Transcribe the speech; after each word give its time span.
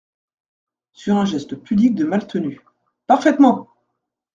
Sur 0.93 1.17
un 1.17 1.25
geste 1.25 1.55
pudique 1.55 1.93
de 1.93 2.05
Maltenu.… 2.05 2.59
parfaitement!… 3.05 3.69